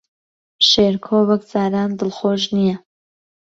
[0.69, 2.75] شێرکۆ وەک جاران دڵخۆش نییە.